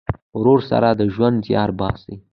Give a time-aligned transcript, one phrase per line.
[0.39, 2.13] ورور سره د ژوند زیار باسې.